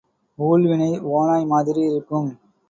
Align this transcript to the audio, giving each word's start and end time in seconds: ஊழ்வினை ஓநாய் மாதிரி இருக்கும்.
ஊழ்வினை 0.37 0.99
ஓநாய் 0.99 1.45
மாதிரி 1.45 1.81
இருக்கும். 1.81 2.29